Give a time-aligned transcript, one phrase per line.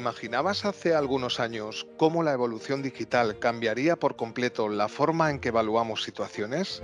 [0.00, 5.38] ¿Te imaginabas hace algunos años cómo la evolución digital cambiaría por completo la forma en
[5.38, 6.82] que evaluamos situaciones?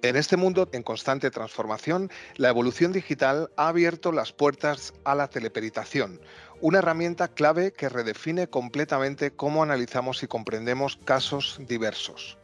[0.00, 5.28] En este mundo en constante transformación, la evolución digital ha abierto las puertas a la
[5.28, 6.18] teleperitación,
[6.62, 12.38] una herramienta clave que redefine completamente cómo analizamos y comprendemos casos diversos.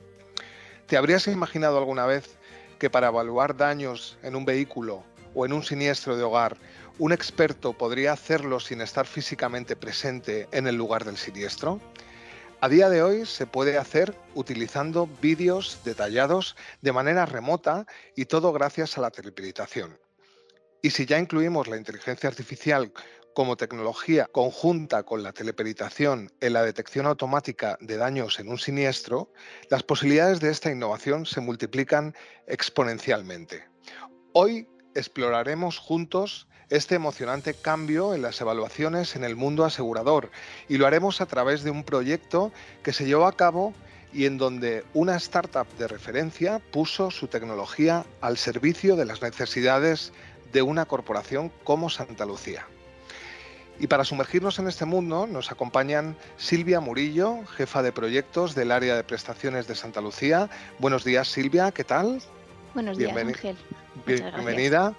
[0.84, 2.36] ¿Te habrías imaginado alguna vez
[2.78, 5.05] que para evaluar daños en un vehículo
[5.36, 6.56] o en un siniestro de hogar
[6.98, 11.78] ¿Un experto podría hacerlo sin estar físicamente presente en el lugar del siniestro?
[12.62, 17.84] A día de hoy se puede hacer utilizando vídeos detallados de manera remota
[18.16, 19.98] y todo gracias a la teleperitación.
[20.80, 22.91] Y si ya incluimos la inteligencia artificial
[23.34, 29.30] como tecnología conjunta con la teleperitación en la detección automática de daños en un siniestro,
[29.69, 32.14] las posibilidades de esta innovación se multiplican
[32.47, 33.69] exponencialmente.
[34.33, 40.31] Hoy exploraremos juntos este emocionante cambio en las evaluaciones en el mundo asegurador
[40.69, 43.73] y lo haremos a través de un proyecto que se llevó a cabo
[44.12, 50.12] y en donde una startup de referencia puso su tecnología al servicio de las necesidades
[50.53, 52.67] de una corporación como Santa Lucía.
[53.78, 58.97] Y para sumergirnos en este mundo nos acompañan Silvia Murillo, jefa de proyectos del área
[58.97, 60.48] de prestaciones de Santa Lucía.
[60.78, 62.23] Buenos días Silvia, ¿qué tal?
[62.75, 63.56] Buenos días Ángel.
[64.06, 64.95] Bienvenida.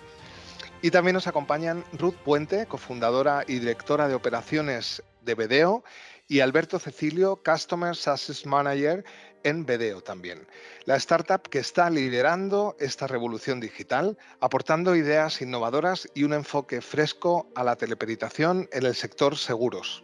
[0.82, 5.84] Y también nos acompañan Ruth Puente, cofundadora y directora de operaciones de Bedeo,
[6.28, 9.04] y Alberto Cecilio, Customer Success Manager
[9.44, 10.48] en Bedeo también.
[10.86, 17.48] La startup que está liderando esta revolución digital, aportando ideas innovadoras y un enfoque fresco
[17.56, 20.04] a la teleperitación en el sector seguros.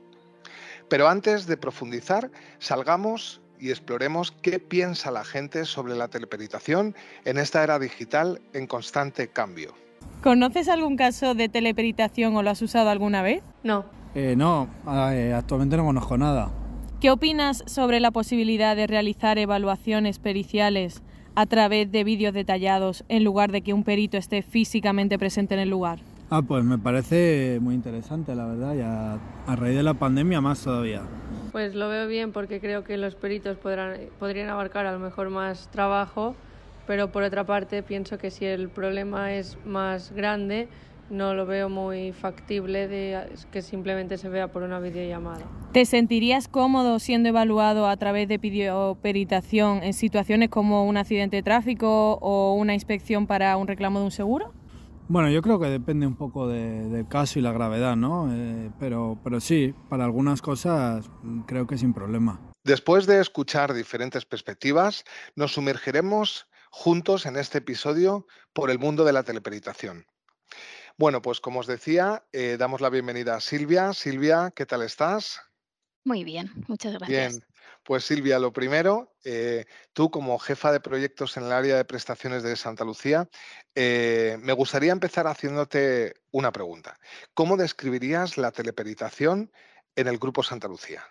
[0.90, 7.38] Pero antes de profundizar, salgamos y exploremos qué piensa la gente sobre la teleperitación en
[7.38, 9.76] esta era digital en constante cambio.
[10.22, 13.44] ¿Conoces algún caso de teleperitación o lo has usado alguna vez?
[13.64, 13.86] No.
[14.16, 14.70] Eh, no,
[15.12, 16.50] eh, actualmente no conozco nada.
[17.02, 21.04] ¿Qué opinas sobre la posibilidad de realizar evaluaciones periciales
[21.36, 25.60] a través de vídeos detallados en lugar de que un perito esté físicamente presente en
[25.60, 26.00] el lugar?
[26.30, 30.42] Ah, pues me parece muy interesante, la verdad, y a, a raíz de la pandemia
[30.42, 31.02] más todavía.
[31.52, 35.30] Pues lo veo bien porque creo que los peritos podrán, podrían abarcar a lo mejor
[35.30, 36.36] más trabajo
[36.88, 40.68] pero por otra parte pienso que si el problema es más grande,
[41.10, 45.46] no lo veo muy factible de que simplemente se vea por una videollamada.
[45.72, 51.44] ¿Te sentirías cómodo siendo evaluado a través de videoperitación en situaciones como un accidente de
[51.44, 54.54] tráfico o una inspección para un reclamo de un seguro?
[55.10, 58.34] Bueno, yo creo que depende un poco del caso y la gravedad, ¿no?
[58.34, 61.10] Eh, pero, pero sí, para algunas cosas
[61.46, 62.40] creo que sin problema.
[62.64, 65.04] Después de escuchar diferentes perspectivas,
[65.36, 70.08] nos sumergiremos juntos en este episodio por el mundo de la teleperitación.
[70.98, 73.94] Bueno, pues como os decía, eh, damos la bienvenida a Silvia.
[73.94, 75.40] Silvia, ¿qué tal estás?
[76.04, 77.34] Muy bien, muchas gracias.
[77.34, 77.44] Bien,
[77.84, 82.42] pues Silvia, lo primero, eh, tú como jefa de proyectos en el área de prestaciones
[82.42, 83.30] de Santa Lucía,
[83.76, 86.98] eh, me gustaría empezar haciéndote una pregunta.
[87.36, 89.52] ¿Cómo describirías la teleperitación
[89.96, 91.06] en el Grupo Santa Lucía?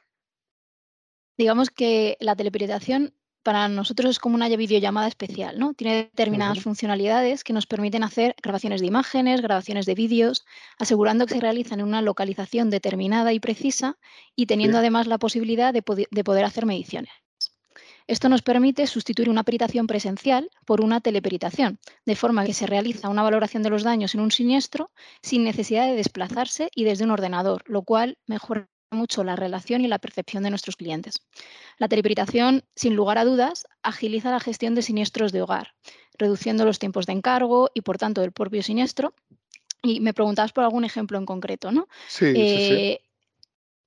[1.39, 5.75] Digamos que la teleperitación para nosotros es como una videollamada especial, ¿no?
[5.75, 10.45] Tiene determinadas funcionalidades que nos permiten hacer grabaciones de imágenes, grabaciones de vídeos,
[10.79, 13.99] asegurando que se realizan en una localización determinada y precisa
[14.37, 17.13] y teniendo además la posibilidad de, poder hacer mediciones.
[18.07, 23.09] Esto nos permite sustituir una peritación presencial por una teleperitación, de forma que se realiza
[23.09, 24.91] una valoración de los daños en un siniestro
[25.23, 29.89] sin necesidad de desplazarse y desde un ordenador, lo cual mejora mucho la relación y
[29.89, 31.21] la percepción de nuestros clientes.
[31.79, 35.75] La teleperitación, sin lugar a dudas, agiliza la gestión de siniestros de hogar,
[36.19, 39.15] reduciendo los tiempos de encargo y, por tanto, del propio siniestro.
[39.83, 41.89] Y me preguntabas por algún ejemplo en concreto, ¿no?
[42.07, 42.73] Sí, sí, sí.
[42.75, 43.01] Eh,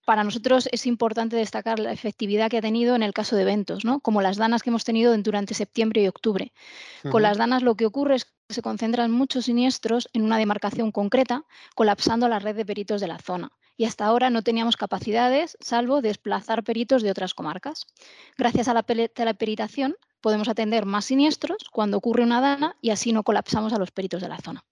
[0.05, 3.85] para nosotros es importante destacar la efectividad que ha tenido en el caso de eventos,
[3.85, 3.99] ¿no?
[4.01, 6.53] como las danas que hemos tenido durante septiembre y octubre.
[7.09, 10.91] Con las danas lo que ocurre es que se concentran muchos siniestros en una demarcación
[10.91, 11.43] concreta,
[11.73, 16.01] colapsando la red de peritos de la zona y hasta ahora no teníamos capacidades salvo
[16.01, 17.85] desplazar peritos de otras comarcas.
[18.37, 23.23] Gracias a la teleperitación podemos atender más siniestros cuando ocurre una dana y así no
[23.23, 24.63] colapsamos a los peritos de la zona.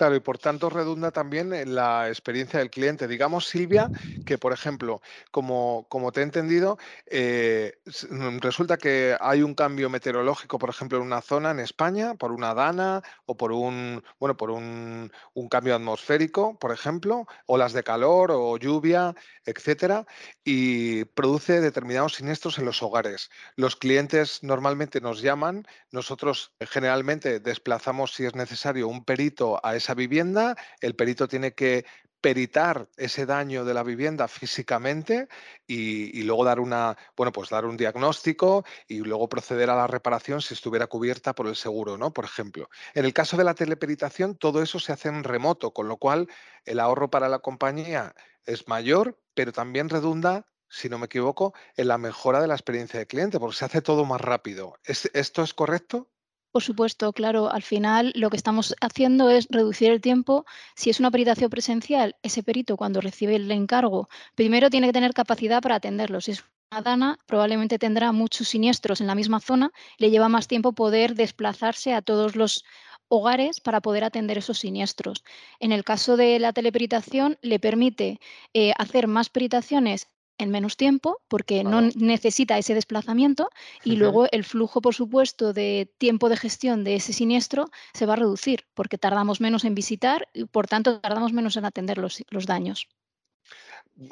[0.00, 3.06] Claro, y por tanto redunda también en la experiencia del cliente.
[3.06, 3.92] Digamos, Silvia,
[4.24, 7.74] que por ejemplo, como, como te he entendido, eh,
[8.08, 12.32] mm, resulta que hay un cambio meteorológico, por ejemplo, en una zona en España, por
[12.32, 17.82] una dana o por un, bueno, por un, un cambio atmosférico, por ejemplo, olas de
[17.82, 19.14] calor o lluvia,
[19.44, 20.06] etcétera,
[20.44, 23.28] y produce determinados siniestros en los hogares.
[23.56, 29.89] Los clientes normalmente nos llaman, nosotros generalmente desplazamos, si es necesario, un perito a esa
[29.94, 31.84] vivienda, el perito tiene que
[32.20, 35.28] peritar ese daño de la vivienda físicamente
[35.66, 40.42] y, luego dar una, bueno, pues dar un diagnóstico y luego proceder a la reparación
[40.42, 42.12] si estuviera cubierta por el seguro, ¿no?
[42.12, 42.68] Por ejemplo.
[42.94, 46.28] En el caso de la teleperitación, todo eso se hace en remoto, con lo cual
[46.64, 48.14] el ahorro para la compañía
[48.44, 53.00] es mayor, pero también redunda si no me equivoco, en la mejora de la experiencia
[53.00, 54.74] de cliente, porque se hace todo más rápido.
[54.84, 56.08] ¿Esto es correcto?
[56.52, 57.50] Por supuesto, claro.
[57.50, 60.44] Al final lo que estamos haciendo es reducir el tiempo.
[60.74, 65.12] Si es una peritación presencial, ese perito cuando recibe el encargo, primero tiene que tener
[65.12, 66.20] capacidad para atenderlo.
[66.20, 70.48] Si es una dana, probablemente tendrá muchos siniestros en la misma zona, le lleva más
[70.48, 72.64] tiempo poder desplazarse a todos los
[73.08, 75.24] hogares para poder atender esos siniestros.
[75.60, 78.20] En el caso de la teleperitación, le permite
[78.54, 80.08] eh, hacer más peritaciones
[80.40, 83.50] en menos tiempo porque no necesita ese desplazamiento
[83.84, 88.14] y luego el flujo, por supuesto, de tiempo de gestión de ese siniestro se va
[88.14, 92.22] a reducir porque tardamos menos en visitar y por tanto tardamos menos en atender los,
[92.30, 92.88] los daños.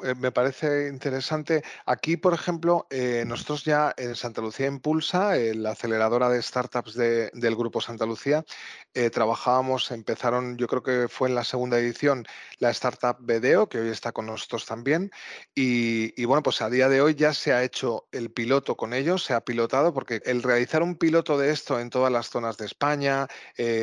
[0.03, 1.63] Eh, me parece interesante.
[1.85, 7.55] Aquí, por ejemplo, eh, nosotros ya en Santa Lucía Impulsa, la aceleradora de startups del
[7.55, 8.45] Grupo Santa Lucía,
[8.93, 12.25] eh, trabajábamos, empezaron, yo creo que fue en la segunda edición,
[12.59, 15.11] la startup Bedeo, que hoy está con nosotros también.
[15.55, 19.23] Y, bueno, pues a día de hoy ya se ha hecho el piloto con ellos,
[19.23, 22.65] se ha pilotado, porque el realizar un piloto de esto en todas las zonas de
[22.65, 23.27] España,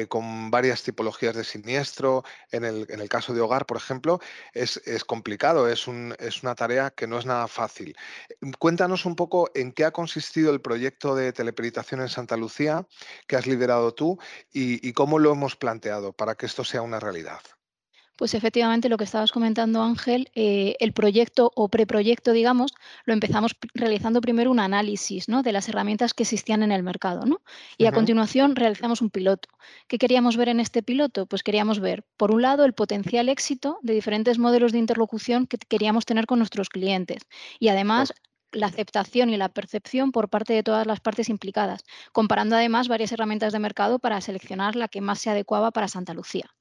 [0.09, 4.21] con varias tipologías de siniestro, en el, en el, caso de hogar, por ejemplo,
[4.53, 7.97] es, es complicado, es un es una tarea que no es nada fácil.
[8.41, 12.87] Mm, cuéntanos un poco en qué ha consistido el proyecto de teleperitación en Santa Lucía
[13.27, 14.19] que has liderado tú
[14.53, 17.41] y cómo lo hemos planteado para que esto sea una realidad.
[18.17, 22.73] Pues efectivamente lo que estabas comentando, Ángel, eh, el proyecto o preproyecto, digamos,
[23.05, 25.43] lo empezamos realizando primero un análisis ¿no?
[25.43, 27.27] de las herramientas que existían en el mercado.
[27.27, 27.43] ¿no?
[27.77, 29.49] Y a continuación realizamos un piloto.
[29.87, 31.27] ¿Qué queríamos ver en este piloto?
[31.27, 35.59] Pues queríamos ver, por un lado, el potencial éxito de diferentes modelos de interlocución que
[35.59, 37.23] queríamos tener con nuestros clientes.
[37.59, 38.15] Y además,
[38.57, 43.13] la aceptación y la percepción por parte de todas las partes implicadas, comparando además varias
[43.13, 46.55] herramientas de mercado para seleccionar la que más se adecuaba para Santa Lucía.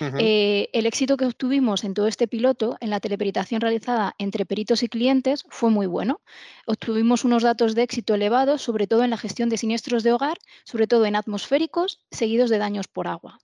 [0.00, 4.82] Eh, el éxito que obtuvimos en todo este piloto, en la teleperitación realizada entre peritos
[4.82, 6.20] y clientes, fue muy bueno.
[6.66, 10.38] Obtuvimos unos datos de éxito elevados, sobre todo en la gestión de siniestros de hogar,
[10.64, 13.40] sobre todo en atmosféricos, seguidos de daños por agua.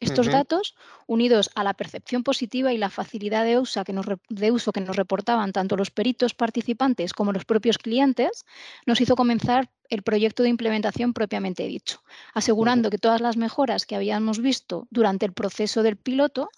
[0.00, 0.74] Estos datos,
[1.06, 4.80] unidos a la percepción positiva y la facilidad de uso, que nos, de uso que
[4.80, 8.44] nos reportaban tanto los peritos participantes como los propios clientes,
[8.86, 12.02] nos hizo comenzar el proyecto de implementación propiamente dicho,
[12.34, 16.50] asegurando que todas las mejoras que habíamos visto durante el proceso del piloto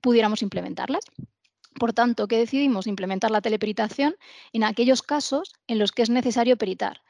[0.00, 1.04] pudiéramos implementarlas.
[1.78, 2.86] Por tanto, ¿qué decidimos?
[2.86, 4.16] Implementar la teleperitación
[4.52, 7.02] en aquellos casos en los que es necesario peritar,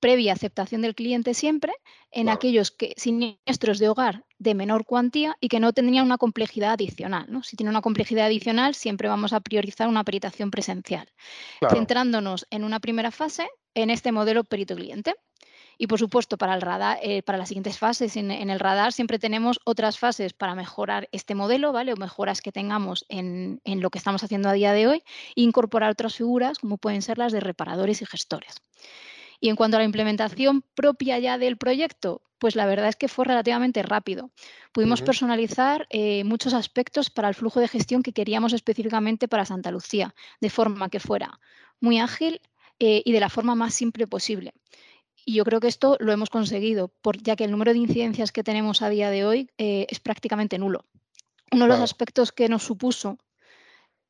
[0.00, 1.72] previa aceptación del cliente siempre
[2.10, 6.72] en aquellos que, siniestros de hogar de menor cuantía y que no tendrían una complejidad
[6.72, 7.26] adicional.
[7.28, 7.42] ¿no?
[7.42, 11.08] Si tiene una complejidad adicional, siempre vamos a priorizar una peritación presencial,
[11.70, 15.14] centrándonos en una primera fase en este modelo perito-cliente.
[15.78, 19.18] Y por supuesto, para el radar, eh, para las siguientes fases en, el radar siempre
[19.18, 21.92] tenemos otras fases para mejorar este modelo, ¿vale?
[21.92, 25.02] O mejoras que tengamos en, en, lo que estamos haciendo a día de hoy,
[25.36, 28.54] e incorporar otras figuras como pueden ser las de reparadores y gestores.
[29.40, 33.08] Y en cuanto a la implementación propia ya del proyecto, pues la verdad es que
[33.08, 34.30] fue relativamente rápido.
[34.72, 39.70] Pudimos personalizar eh, muchos aspectos para el flujo de gestión que queríamos específicamente para Santa
[39.70, 41.40] Lucía, de forma que fuera
[41.80, 42.40] muy ágil
[42.78, 44.52] eh, y de la forma más simple posible.
[45.24, 48.44] Y yo creo que esto lo hemos conseguido, ya que el número de incidencias que
[48.44, 50.84] tenemos a día de hoy eh, es prácticamente nulo.
[51.50, 53.18] Uno de los aspectos que nos supuso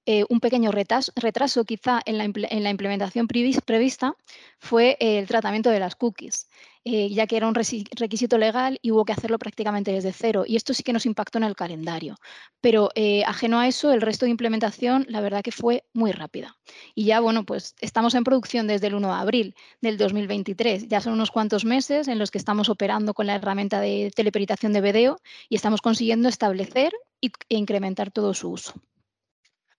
[0.07, 4.15] eh, un pequeño retraso, quizá en la, implementación prevista
[4.61, 6.49] fue el tratamiento de las cookies,
[6.85, 10.45] eh, ya que era un requisito legal y hubo que hacerlo prácticamente desde cero.
[10.47, 12.15] Y esto sí que nos impactó en el calendario.
[12.61, 16.57] Pero eh, ajeno a eso, el resto de implementación, la verdad que fue muy rápida.
[16.95, 20.87] Y ya, bueno, pues estamos en producción desde el 1 de abril del 2023.
[20.87, 24.73] Ya son unos cuantos meses en los que estamos operando con la herramienta de teleperitación
[24.73, 28.75] de video y estamos consiguiendo establecer e incrementar todo su uso.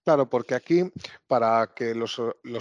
[0.07, 0.89] Claro, porque aquí,
[1.27, 2.17] para que los,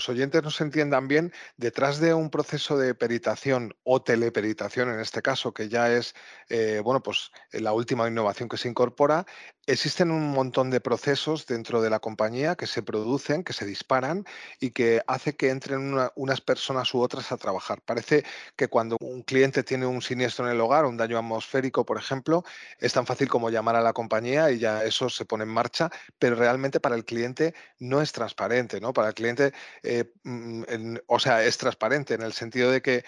[0.09, 5.55] oyentes nos entiendan bien, detrás de un proceso de peritación o teleperitación, en este caso,
[5.55, 6.17] que ya es
[6.49, 9.27] eh, bueno, pues la última innovación que se incorpora,
[9.69, 14.25] Existen un montón de procesos dentro de la compañía que se producen, que se disparan
[14.61, 17.83] y que hace que entren unas personas u otras a trabajar.
[17.85, 18.25] Parece
[18.55, 22.45] que cuando un cliente tiene un siniestro en el hogar, un daño atmosférico, por ejemplo,
[22.79, 25.91] es tan fácil como llamar a la compañía y ya eso se pone en marcha,
[26.17, 27.36] pero realmente para el cliente
[27.79, 28.93] no es transparente, ¿no?
[28.93, 29.53] Para el cliente,
[29.83, 33.05] eh, mm, o sea, es transparente en el sentido de que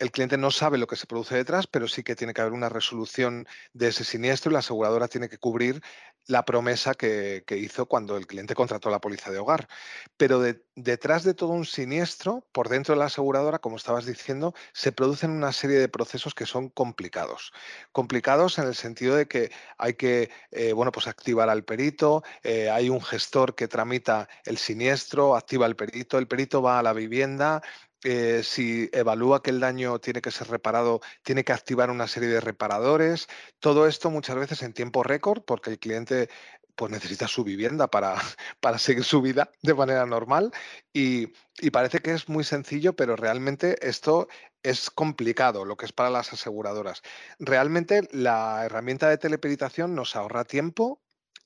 [0.00, 2.54] el cliente no sabe lo que se produce detrás, pero sí que tiene que haber
[2.54, 5.82] una resolución de ese siniestro y la aseguradora tiene que cubrir
[6.26, 9.68] la promesa que, hizo cuando el cliente contrató la póliza de hogar.
[10.16, 10.40] Pero
[10.74, 15.32] detrás de todo un siniestro, por dentro de la aseguradora, como estabas diciendo, se producen
[15.32, 17.52] una serie de procesos que son complicados.
[17.92, 22.70] Complicados en el sentido de que hay que eh, bueno, pues activar al perito, eh,
[22.70, 26.92] hay un gestor que tramita el siniestro, activa el perito, el perito va a la
[26.92, 27.60] vivienda,
[28.04, 32.28] eh, si evalúa que el daño tiene que ser reparado, tiene que activar una serie
[32.28, 33.28] de reparadores.
[33.58, 36.28] Todo esto muchas veces en tiempo récord, porque el cliente
[36.76, 38.14] pues necesita su vivienda para,
[38.60, 40.50] para seguir su vida de manera normal.
[40.92, 44.28] Y, y, parece que es muy sencillo, pero realmente esto
[44.62, 47.02] es complicado, lo que es para las aseguradoras.
[47.38, 51.02] Realmente la herramienta de teleperitación nos ahorra tiempo,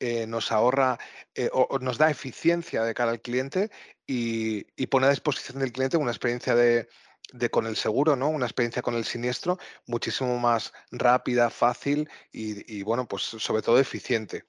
[0.06, 0.98] eh, nos ahorra
[1.34, 3.70] eh, o, nos da eficiencia de cara al cliente
[4.06, 6.88] y, pone a disposición del cliente una experiencia de,
[7.50, 8.28] con el seguro, ¿no?
[8.28, 13.80] Una experiencia con el siniestro muchísimo más rápida, fácil y, y, bueno, pues sobre todo
[13.80, 14.44] eficiente.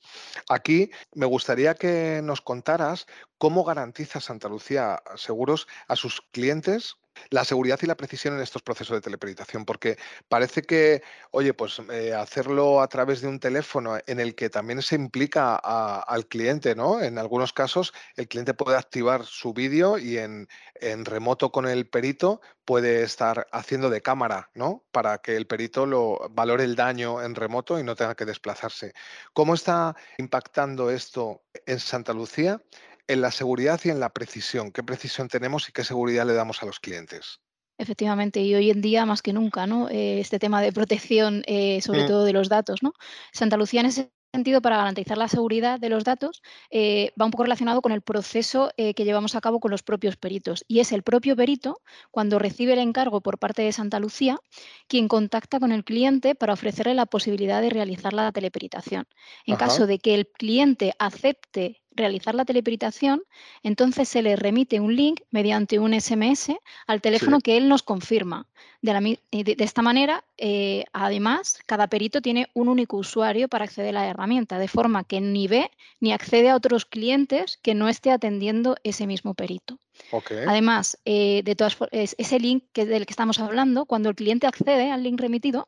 [0.49, 6.97] Aquí me gustaría que nos contaras cómo garantiza Santa Lucía Seguros a sus clientes
[7.29, 11.81] la seguridad y la precisión en estos procesos de teleperitación, porque parece que, oye, pues
[11.91, 16.75] eh, hacerlo a través de un teléfono en el que también se implica al cliente,
[16.75, 17.01] ¿no?
[17.01, 21.87] En algunos casos, el cliente puede activar su vídeo y en, en, remoto con el
[21.87, 24.83] perito puede estar haciendo de cámara, ¿no?
[24.91, 28.93] Para que el perito lo valore el daño en remoto y no tenga que desplazarse.
[29.33, 32.61] ¿Cómo está impactando esto en Santa Lucía?
[33.07, 34.71] En la seguridad y en la precisión.
[34.71, 37.39] ¿Qué precisión tenemos y qué seguridad le damos a los clientes?
[37.77, 39.89] Efectivamente, y hoy en día más que nunca, ¿no?
[39.89, 42.07] Eh, este tema de protección, eh, sobre mm.
[42.07, 42.93] todo de los datos, ¿no?
[43.33, 47.31] Santa Lucía en ese sentido, para garantizar la seguridad de los datos, eh, va un
[47.31, 50.65] poco relacionado con el proceso que llevamos a cabo con los propios peritos.
[50.67, 51.81] Y es el propio perito,
[52.11, 54.37] cuando recibe el encargo por parte de Santa Lucía,
[54.87, 59.07] quien contacta con el cliente para ofrecerle la posibilidad de realizar la teleperitación.
[59.45, 63.23] En caso de que el cliente acepte realizar la teleperitación,
[63.63, 66.55] entonces se le remite un link mediante un SMS
[66.87, 68.47] al teléfono que él nos confirma.
[68.81, 74.07] De, esta manera, eh, además, cada perito tiene un único usuario para acceder a la
[74.07, 78.75] herramienta, de forma que ni ve ni accede a otros clientes que no esté atendiendo
[78.83, 79.79] ese mismo perito.
[80.47, 84.91] Además, eh, de todas ese link que, del que estamos hablando, cuando el cliente accede
[84.91, 85.67] al link remitido,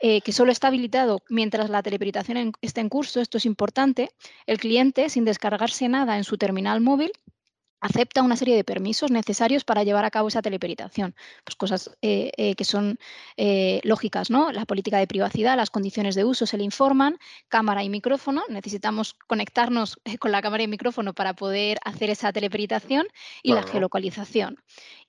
[0.00, 4.10] eh, que solo está habilitado mientras la teleperitación está en curso, esto es importante,
[4.46, 7.12] el cliente, sin descargarse nada en su terminal móvil,
[7.84, 11.14] acepta una serie de permisos necesarios para llevar a cabo esa teleperitación.
[11.44, 12.98] Pues cosas eh, eh, que son
[13.36, 14.52] eh, lógicas, ¿no?
[14.52, 18.42] La política de privacidad, las condiciones de uso se le informan, cámara y micrófono.
[18.48, 23.06] Necesitamos conectarnos con la cámara y micrófono para poder hacer esa teleperitación
[23.42, 24.56] y la geolocalización.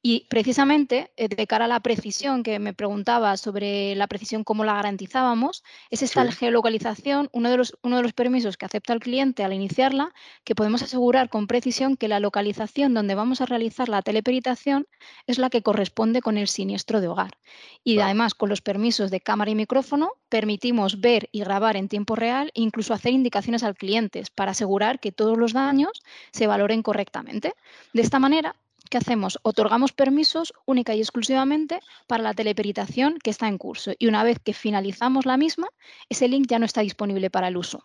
[0.07, 4.75] Y precisamente de cara a la precisión que me preguntaba sobre la precisión, cómo la
[4.75, 9.43] garantizábamos, es esta geolocalización, uno de, los, uno de los permisos que acepta el cliente
[9.43, 14.03] al iniciarla, que podemos asegurar con precisión que la localización donde vamos a realizar la
[14.03, 14.85] teleperitación
[15.25, 17.39] es la que corresponde con el siniestro de hogar.
[17.83, 22.15] Y además, con los permisos de cámara y micrófono, permitimos ver y grabar en tiempo
[22.15, 26.83] real e incluso hacer indicaciones al cliente para asegurar que todos los daños se valoren
[26.83, 27.55] correctamente.
[27.91, 28.55] De esta manera,
[28.89, 29.39] ¿qué hacemos?
[29.43, 33.93] Otorgamos permisos única y exclusivamente para la teleperitación que está en curso.
[33.97, 35.67] Y una vez que finalizamos la misma,
[36.09, 37.83] ese link ya no está disponible para el uso.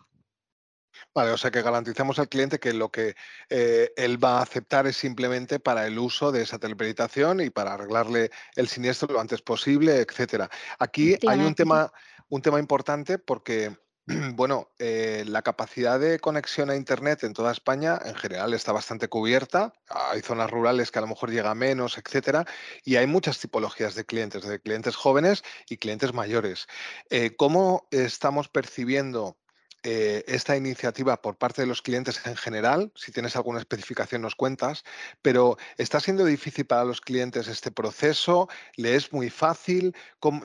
[1.13, 3.15] Vale, o sea que garantizamos al cliente que lo que
[3.49, 7.73] eh, él va a aceptar es simplemente para el uso de esa teleperitación y para
[7.73, 10.49] arreglarle el siniestro lo antes posible, etcétera.
[10.79, 11.91] Aquí hay un tema,
[12.29, 13.75] un tema importante porque
[14.35, 19.07] bueno, eh, la capacidad de conexión a Internet en toda España en general está bastante
[19.07, 19.73] cubierta.
[19.89, 22.45] Hay zonas rurales que a lo mejor llega menos, etcétera.
[22.83, 26.67] Y hay muchas tipologías de clientes, de clientes jóvenes y clientes mayores.
[27.09, 29.37] Eh, ¿Cómo estamos percibiendo
[29.83, 32.91] eh, esta iniciativa por parte de los clientes en general.
[32.95, 34.83] Si tienes alguna especificación nos cuentas,
[35.21, 38.47] pero ¿está siendo difícil para los clientes este proceso?
[38.75, 39.95] ¿Le es muy fácil?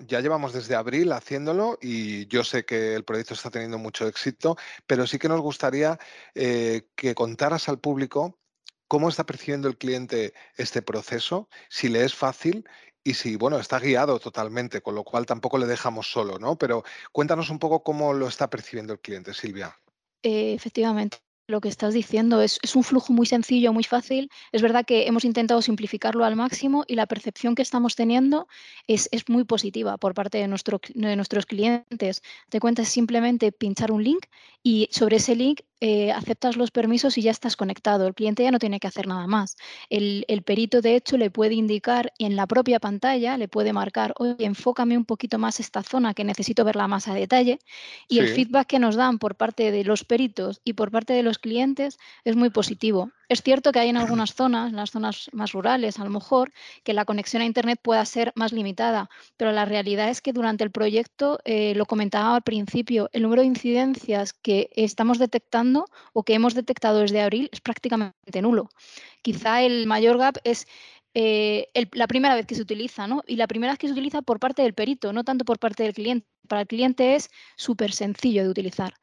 [0.07, 4.57] Ya llevamos desde abril haciéndolo y yo sé que el proyecto está teniendo mucho éxito,
[4.87, 5.99] pero sí que nos gustaría
[6.35, 8.39] eh, que contaras al público
[8.89, 12.65] cómo está percibiendo el cliente este proceso, si le es fácil
[13.07, 16.57] y si, bueno, está guiado totalmente, con lo cual tampoco le dejamos solo, ¿no?
[16.57, 16.83] Pero
[17.13, 19.79] cuéntanos un poco cómo lo está percibiendo el cliente, Silvia.
[20.25, 21.19] Eh, efectivamente.
[21.49, 24.29] Lo que estás diciendo es, un flujo muy sencillo, muy fácil.
[24.51, 28.49] Es verdad que hemos intentado simplificarlo al máximo y la percepción que estamos teniendo
[28.89, 32.23] es, muy positiva por parte de, nuestro, de nuestros clientes.
[32.49, 34.27] Te cuentas simplemente pinchar un link
[34.65, 38.07] y sobre ese link eh, aceptas los permisos y ya estás conectado.
[38.07, 39.57] El cliente ya no tiene que hacer nada más.
[39.91, 44.37] El, perito, de hecho, le puede indicar en la propia pantalla, le puede marcar, oye,
[44.39, 47.59] enfócame un poquito más esta zona que necesito verla más a detalle.
[48.09, 51.23] Y el feedback que nos dan por parte de los peritos y por parte de
[51.23, 53.11] los clientes es muy positivo.
[53.29, 56.53] Es cierto que hay en algunas zonas, en las zonas más rurales a lo mejor,
[56.85, 60.63] que la conexión a Internet pueda ser más limitada, pero la realidad es que durante
[60.63, 66.23] el proyecto, eh, lo comentaba al principio, el número de incidencias que estamos detectando o
[66.23, 68.69] que hemos detectado desde abril es prácticamente nulo.
[69.23, 70.67] Quizá el mayor gap es
[71.15, 73.23] eh, la primera vez que se utiliza, ¿no?
[73.27, 75.83] Y la primera vez que se utiliza por parte del perito, no tanto por parte
[75.83, 76.27] del cliente.
[76.47, 78.95] Para el cliente es súper sencillo de utilizar.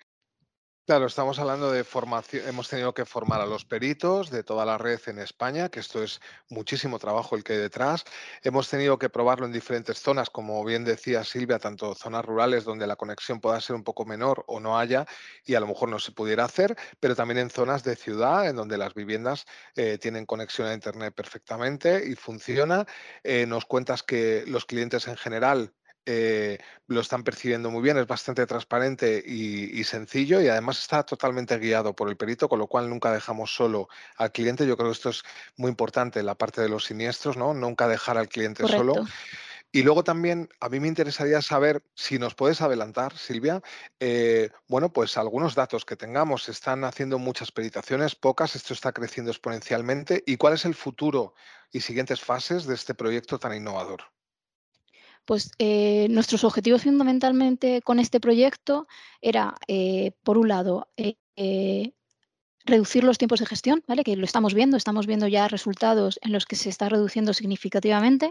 [0.86, 4.78] Claro, estamos hablando de formación, hemos tenido que formar a los peritos de toda la
[4.78, 8.04] red en España, que esto es muchísimo trabajo el que hay detrás.
[8.42, 12.86] Hemos tenido que probarlo en diferentes zonas, como bien decía Silvia, tanto zonas rurales donde
[12.86, 15.06] la conexión pueda ser un poco menor o no haya
[15.46, 18.58] y a lo mejor no se pudiera hacer, pero también en zonas de ciudad en
[18.58, 19.46] donde las viviendas
[19.78, 22.86] eh, tienen conexión a Internet perfectamente y funciona.
[23.24, 25.74] Eh, nos cuentas que los clientes en general
[26.06, 31.58] eh, lo están percibiendo muy bien, es bastante transparente y, sencillo y además está totalmente
[31.58, 34.68] guiado por el perito, con lo cual nunca dejamos solo al cliente.
[34.68, 35.24] Yo creo que esto es
[35.58, 37.54] muy importante, la parte de los siniestros, ¿no?
[37.54, 39.06] Nunca dejar al cliente solo.
[39.76, 43.60] Y luego también a mí me interesaría saber si nos puedes adelantar, Silvia,
[44.00, 46.48] eh, bueno, pues algunos datos que tengamos.
[46.48, 50.24] Están haciendo muchas peritaciones, pocas, esto está creciendo exponencialmente.
[50.28, 51.34] ¿Y cuál es el futuro
[51.72, 54.04] y siguientes fases de este proyecto tan innovador?
[55.26, 58.88] Pues eh, nuestros objetivos fundamentalmente con este proyecto
[59.22, 61.94] era, eh, por un lado, eh,
[62.66, 64.04] reducir los tiempos de gestión, ¿vale?
[64.04, 68.30] que lo estamos viendo, estamos viendo ya resultados en los que se está reduciendo significativamente.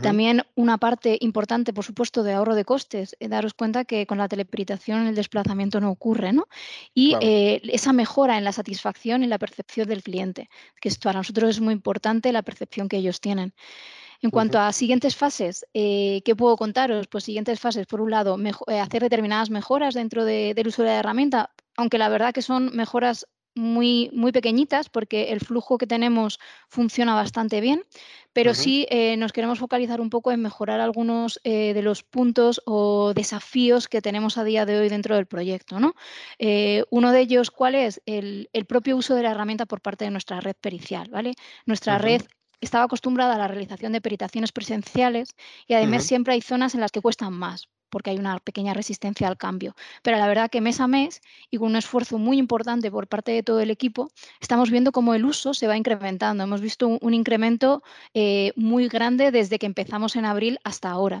[0.00, 4.28] También una parte importante, por supuesto, de ahorro de costes, daros cuenta que con la
[4.28, 6.46] teleperitación el desplazamiento no ocurre, ¿no?
[6.94, 10.48] Y esa mejora en la satisfacción y la percepción del cliente,
[10.80, 13.54] que esto para nosotros es muy importante, la percepción que ellos tienen.
[14.20, 17.06] En cuanto a siguientes fases, eh, ¿qué puedo contaros?
[17.06, 20.98] Pues siguientes fases, por un lado, eh, hacer determinadas mejoras dentro del uso de la
[20.98, 26.38] herramienta, aunque la verdad que son mejoras muy, muy pequeñitas porque el flujo que tenemos
[26.68, 27.82] funciona bastante bien,
[28.32, 33.12] pero sí eh, nos queremos focalizar un poco en mejorar algunos de los puntos o
[33.14, 35.80] desafíos que tenemos a día de hoy dentro del proyecto.
[35.80, 35.94] ¿no?
[36.90, 38.00] uno de ellos, ¿cuál es?
[38.06, 41.08] El, propio uso de la herramienta por parte de nuestra red pericial.
[41.10, 41.32] ¿vale?
[41.66, 42.22] Nuestra red
[42.60, 45.34] estaba acostumbrada a la realización de peritaciones presenciales
[45.66, 49.28] y además siempre hay zonas en las que cuestan más porque hay una pequeña resistencia
[49.28, 49.74] al cambio.
[50.02, 53.32] Pero la verdad que mes a mes y con un esfuerzo muy importante por parte
[53.32, 56.44] de todo el equipo, estamos viendo cómo el uso se va incrementando.
[56.44, 57.82] Hemos visto un, incremento
[58.14, 61.20] eh, muy grande desde que empezamos en abril hasta ahora.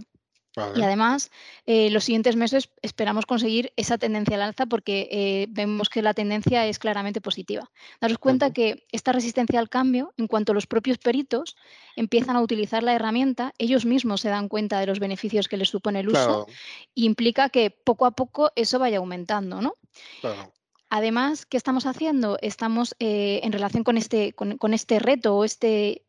[0.74, 1.30] Y además,
[1.66, 6.14] eh, los siguientes meses esperamos conseguir esa tendencia al alza porque eh, vemos que la
[6.14, 7.70] tendencia es claramente positiva.
[8.00, 11.56] Daros cuenta que esta resistencia al cambio, en cuanto los propios peritos
[11.96, 15.68] empiezan a utilizar la herramienta, ellos mismos se dan cuenta de los beneficios que les
[15.68, 16.46] supone el uso
[16.94, 19.74] y implica que poco a poco eso vaya aumentando, ¿no?
[20.90, 22.38] Además, ¿qué estamos haciendo?
[22.40, 26.07] Estamos eh, en relación con este, con este reto o este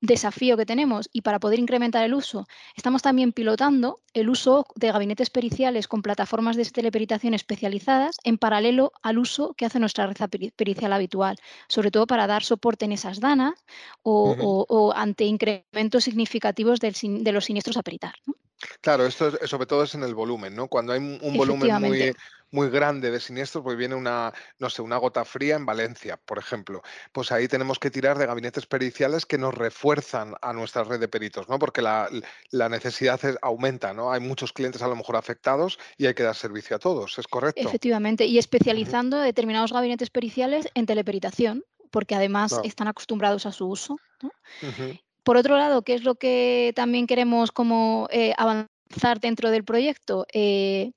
[0.00, 4.92] desafío que tenemos y para poder incrementar el uso, estamos también pilotando el uso de
[4.92, 10.16] gabinetes periciales con plataformas de teleperitación especializadas en paralelo al uso que hace nuestra red
[10.56, 11.36] pericial habitual,
[11.68, 13.64] sobre todo para dar soporte en esas danas
[14.02, 18.14] o, ante incrementos significativos de los siniestros a peritar.
[18.80, 20.68] Claro, esto sobre todo es en el volumen, ¿no?
[20.68, 22.12] Cuando hay un volumen muy,
[22.50, 26.38] muy grande de siniestros, pues viene una, no sé, una gota fría en Valencia, por
[26.38, 26.82] ejemplo.
[27.12, 31.08] Pues ahí tenemos que tirar de gabinetes periciales que nos refuerzan a nuestra red de
[31.08, 31.58] peritos, ¿no?
[31.58, 32.08] Porque la,
[32.68, 34.12] necesidad aumenta, ¿no?
[34.12, 37.26] Hay muchos clientes a lo mejor afectados y hay que dar servicio a todos, ¿es
[37.26, 37.60] correcto?
[37.60, 43.96] Efectivamente, y especializando determinados gabinetes periciales en teleperitación, porque además están acostumbrados a su uso.
[45.28, 50.26] Por otro lado, ¿qué es lo que también queremos como eh, avanzar dentro del proyecto?
[50.32, 50.92] Eh,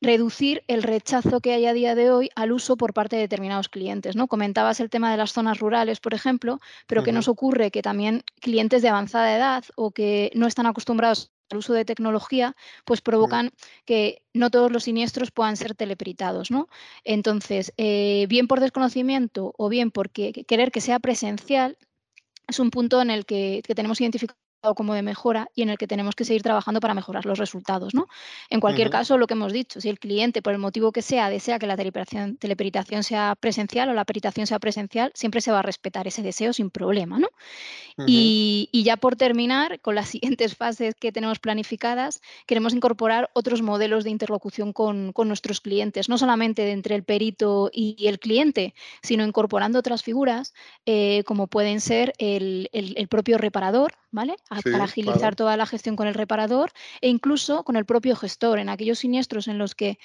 [0.00, 3.68] reducir el rechazo que hay a día de hoy al uso por parte de determinados
[3.68, 4.14] clientes.
[4.14, 4.28] ¿no?
[4.28, 7.72] Comentabas el tema de las zonas rurales, por ejemplo, pero ¿qué nos ocurre?
[7.72, 12.54] Que también clientes de avanzada edad o que no están acostumbrados al uso de tecnología,
[12.84, 13.50] pues provocan
[13.84, 16.52] que no todos los siniestros puedan ser teleperitados.
[16.52, 16.68] ¿no?
[17.02, 21.76] Entonces, eh, bien por desconocimiento o bien porque querer que sea presencial,
[22.46, 24.38] es un punto en el que, tenemos identificado
[24.74, 27.94] como de mejora y en el que tenemos que seguir trabajando para mejorar los resultados.
[27.94, 28.08] ¿no?
[28.50, 31.30] En cualquier caso, lo que hemos dicho, si el cliente, por el motivo que sea,
[31.30, 35.62] desea que la teleperitación, sea presencial o la peritación sea presencial, siempre se va a
[35.62, 37.18] respetar ese deseo sin problema.
[37.18, 37.28] ¿no?
[38.06, 44.04] y, ya por terminar, con las siguientes fases que tenemos planificadas, queremos incorporar otros modelos
[44.04, 49.78] de interlocución con, nuestros clientes, no solamente entre el perito y, el cliente, sino incorporando
[49.78, 54.36] otras figuras eh, como pueden ser el, el propio reparador, ¿vale?
[54.48, 58.68] Para agilizar toda la gestión con el reparador e incluso con el propio gestor en
[58.68, 59.98] aquellos siniestros en los que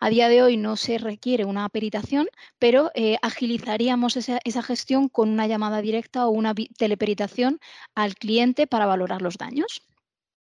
[0.00, 5.08] a día de hoy no se requiere una peritación, pero eh, agilizaríamos esa, esa, gestión
[5.08, 7.58] con una llamada directa o una teleperitación
[7.94, 9.82] al cliente para valorar los daños.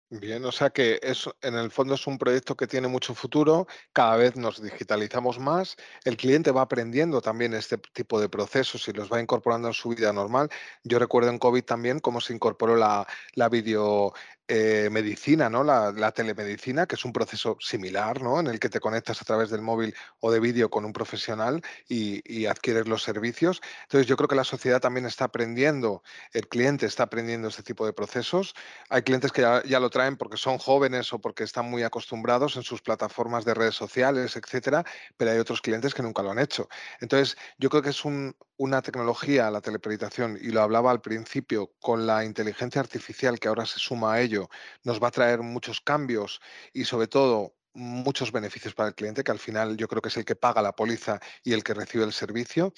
[0.10, 3.68] Bien, o sea que es, en el fondo es un proyecto que tiene mucho futuro,
[3.92, 8.94] cada vez nos digitalizamos más, el cliente va aprendiendo también este tipo de procesos y
[8.94, 10.48] los va incorporando en su vida normal.
[10.86, 14.14] Yo recuerdo en COVID también cómo se incorporó la, la video
[14.50, 15.62] eh, medicina, ¿no?
[15.62, 18.40] La, telemedicina, que es un proceso similar, ¿no?
[18.40, 21.62] En el que te conectas a través del móvil o de vídeo con un profesional
[21.90, 23.62] y, adquieres los servicios.
[23.84, 27.86] Entonces, yo creo que la sociedad también está aprendiendo, el cliente está aprendiendo este tipo
[27.86, 28.56] de procesos.
[28.90, 32.64] Hay clientes que ya, lo traen porque son jóvenes o porque están muy acostumbrados en
[32.64, 34.86] sus plataformas de redes sociales, etcétera,
[35.18, 36.70] pero hay otros clientes que nunca lo han hecho.
[37.02, 42.08] Entonces, yo creo que es una tecnología, la teleperitación, y lo hablaba al principio, con
[42.08, 44.37] la inteligencia artificial que ahora se suma a ello
[44.84, 46.42] nos va a traer muchos cambios
[46.74, 50.18] y sobre todo muchos beneficios para el cliente, que al final yo creo que es
[50.18, 52.74] el que paga la póliza y el que recibe el servicio.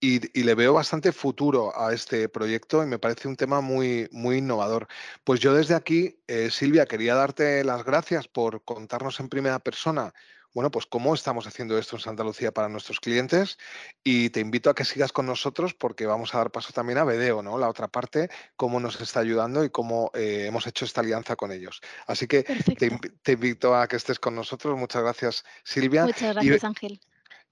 [0.00, 4.38] Y, le veo bastante futuro a este proyecto y me parece un tema muy, muy
[4.38, 4.86] innovador.
[5.24, 10.12] Pues yo desde aquí, eh, Silvia, quería darte las gracias por contarnos en primera persona
[10.54, 13.58] bueno, pues cómo estamos haciendo esto en Santa Lucía para nuestros clientes
[14.04, 17.04] y te invito a que sigas con nosotros porque vamos a dar paso también a
[17.04, 17.58] Vedeo, ¿no?
[17.58, 21.50] La otra parte, cómo nos está ayudando y cómo eh, hemos hecho esta alianza con
[21.50, 21.80] ellos.
[22.06, 24.78] Así que te, invito a que estés con nosotros.
[24.78, 26.04] Muchas gracias, Silvia.
[26.04, 27.00] Muchas gracias, Ángel.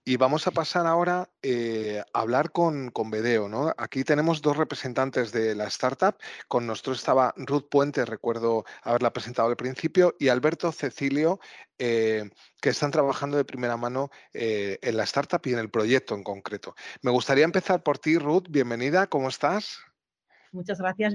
[0.05, 3.49] Y vamos a pasar ahora eh, a hablar con, con Bedeo.
[3.49, 3.73] ¿no?
[3.79, 6.17] Aquí tenemos dos representantes de la startup.
[6.49, 11.39] Con nosotros estaba Ruth Puente, recuerdo haberla presentado al principio, y Alberto Cecilio,
[11.79, 12.29] eh,
[12.61, 16.25] que están trabajando de primera mano eh, en la startup y en el proyecto en
[16.25, 16.75] concreto.
[17.03, 18.49] Me gustaría empezar por ti, Ruth.
[18.51, 19.79] Bienvenida, ¿cómo estás?
[20.51, 21.15] Muchas gracias,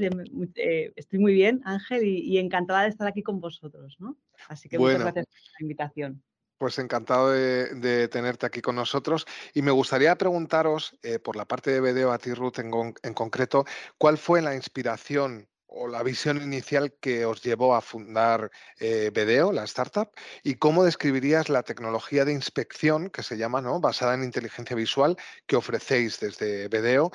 [0.95, 3.97] estoy muy bien, Ángel, y, encantada de estar aquí con vosotros.
[3.99, 4.17] ¿no?
[4.47, 6.23] Así que muchas gracias por la invitación.
[6.57, 11.71] Pues encantado de, tenerte aquí con nosotros y me gustaría preguntaros, eh, por la parte
[11.71, 13.65] de BDO a ti, Ruth, en, concreto,
[13.97, 19.11] ¿cuál fue la inspiración o la visión inicial que os llevó a fundar eh,
[19.53, 20.09] la startup,
[20.41, 23.79] y cómo describirías la tecnología de inspección, que se llama, ¿no?
[23.79, 27.11] basada en inteligencia visual, que ofrecéis desde BDO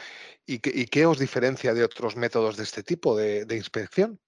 [0.47, 4.21] y, qué os diferencia de otros métodos de este tipo de inspección.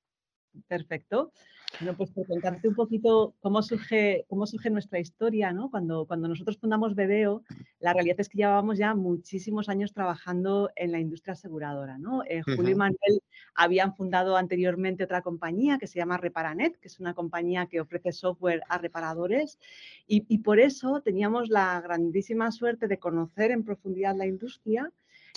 [0.69, 1.33] Perfecto.
[1.81, 5.71] Bueno, pues por contarte un poquito cómo surge, cómo surge nuestra historia, ¿no?
[5.71, 7.43] Cuando, cuando nosotros fundamos Bedeo,
[7.81, 12.23] la realidad es que llevábamos ya muchísimos años trabajando en la industria aseguradora, ¿no?
[12.25, 13.23] Eh, Julio y Manuel
[13.55, 18.13] habían fundado anteriormente otra compañía que se llama Reparanet, que es una compañía que ofrece
[18.13, 19.59] software a reparadores
[20.07, 24.93] y, y por eso teníamos la grandísima suerte de conocer en profundidad la industria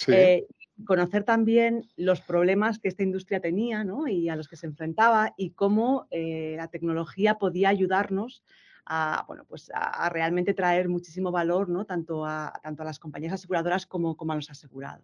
[0.08, 0.47] eh,
[0.86, 5.52] conocer también los problemas que esta industria tenía y a los que se enfrentaba y
[5.52, 8.44] cómo eh, la tecnología podía ayudarnos
[8.90, 11.86] a, bueno, pues a, realmente traer muchísimo valor ¿no?
[11.86, 15.04] tanto, a, tanto a las compañías aseguradoras como, como a los asegurados.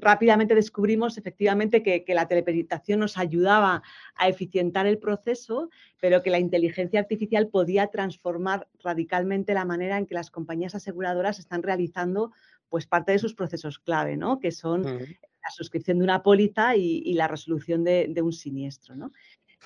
[0.00, 3.82] Rápidamente descubrimos efectivamente que, que la teleperitación nos ayudaba
[4.14, 5.68] a eficientar el proceso,
[6.00, 11.38] pero que la inteligencia artificial podía transformar radicalmente la manera en que las compañías aseguradoras
[11.38, 12.32] están realizando
[12.72, 14.40] pues parte de sus procesos clave, ¿no?
[14.40, 19.12] Que son la suscripción de una póliza y, la resolución de, un siniestro, ¿no?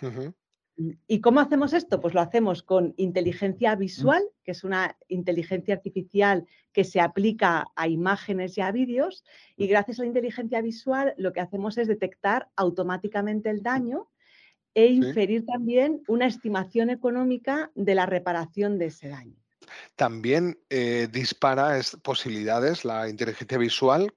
[0.02, 2.00] Mm, ¿Y cómo hacemos esto?
[2.00, 7.86] Pues lo hacemos con inteligencia visual, que es una inteligencia artificial que se aplica a
[7.86, 9.22] imágenes y a vídeos,
[9.56, 14.08] y gracias a la inteligencia visual lo que hacemos es detectar automáticamente el daño
[14.74, 19.45] e inferir también una estimación económica de la reparación de ese daño.
[19.96, 24.12] También eh, dispara posibilidades, la inteligencia visual,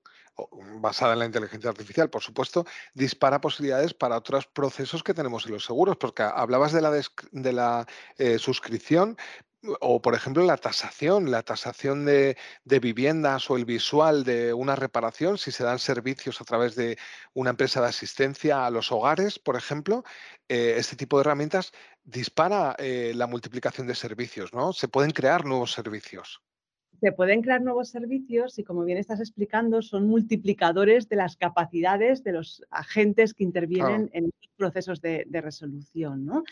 [0.79, 5.53] basada en la inteligencia artificial, por supuesto, dispara posibilidades para otros procesos que tenemos en
[5.53, 7.85] los seguros, porque hablabas de la, de la
[8.17, 9.17] eh, suscripción,
[9.81, 15.37] o, por ejemplo, la tasación, la tasación de, viviendas o el visual de una reparación,
[15.37, 16.97] si se dan servicios a través de
[17.33, 20.03] una empresa de asistencia a los hogares, por ejemplo,
[20.47, 21.73] eh, este tipo de herramientas
[22.09, 24.73] dispara eh, la multiplicación de servicios, ¿no?
[24.73, 26.41] Se pueden crear nuevos servicios.
[27.01, 32.23] se pueden crear nuevos servicios y, como bien estás explicando, son multiplicadores de las capacidades
[32.23, 36.25] de los agentes que intervienen en los procesos de, resolución.
[36.25, 36.43] ¿no?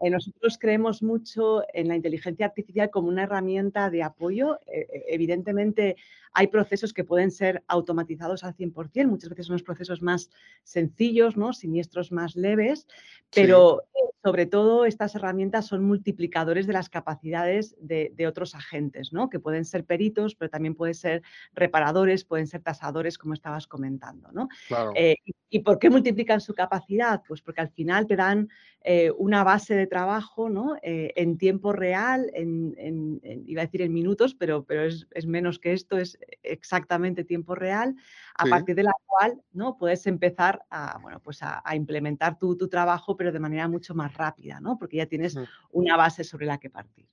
[0.00, 4.60] Eh, nosotros creemos mucho en la inteligencia artificial como una herramienta de apoyo.
[4.66, 5.96] Eh, eh, evidentemente,
[6.38, 10.28] hay procesos que pueden ser automatizados al 100%, muchas veces son los procesos más
[10.64, 11.54] sencillos, ¿no?
[11.54, 12.86] siniestros más leves,
[13.34, 13.84] pero
[14.22, 19.30] sobre todo estas herramientas son multiplicadores de las capacidades de, otros agentes, ¿no?
[19.30, 21.22] que pueden ser peritos, pero también pueden ser
[21.54, 24.30] reparadores, pueden ser tasadores, como estabas comentando.
[24.32, 24.48] ¿no?
[24.94, 25.16] Eh,
[25.48, 27.22] ¿Y por qué multiplican su capacidad?
[27.26, 28.48] Pues porque al final te dan
[28.82, 30.76] eh, una base de trabajo ¿no?
[30.82, 35.72] Eh, en tiempo real, en, iba a decir en minutos, pero, pero es, menos que
[35.72, 37.94] esto, es exactamente tiempo real,
[38.34, 39.76] a partir de la cual ¿no?
[39.78, 44.14] puedes empezar a, bueno, pues a, implementar tu, tu, trabajo, pero de manera mucho más
[44.14, 44.78] rápida, ¿no?
[44.78, 45.36] porque ya tienes
[45.70, 47.08] una base sobre la que partir.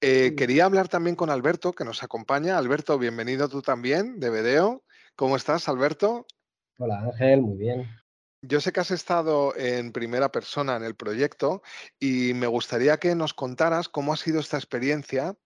[0.00, 2.58] Eh, quería hablar también con Alberto, que nos acompaña.
[2.58, 4.82] Alberto, bienvenido tú también, de Video.
[5.14, 6.26] ¿Cómo estás, Alberto?
[6.78, 7.88] Hola, Ángel, muy bien.
[8.42, 11.62] Yo sé que has estado en primera persona en el proyecto
[11.98, 15.36] y me gustaría que nos contaras cómo ha sido esta experiencia